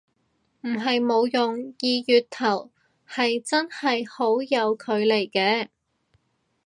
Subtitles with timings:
[0.61, 2.71] 唔係冇用，二月頭
[3.07, 5.67] 係真係好有距離嘅